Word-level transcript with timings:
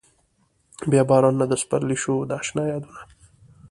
بيا 0.89 1.03
بارانونه 1.09 1.45
د 1.47 1.53
سپرلي 1.63 1.97
شو 2.03 2.15
د 2.29 2.31
اشنا 2.41 2.63
يادونه 2.71 3.01